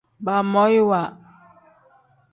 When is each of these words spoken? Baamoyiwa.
Baamoyiwa. 0.25 1.01